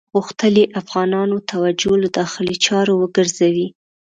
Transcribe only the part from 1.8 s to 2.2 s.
له